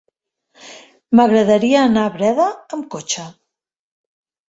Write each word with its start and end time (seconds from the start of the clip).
M'agradaria 1.19 1.85
anar 1.91 2.07
a 2.07 2.17
Breda 2.17 2.51
amb 2.79 2.91
cotxe. 2.99 3.31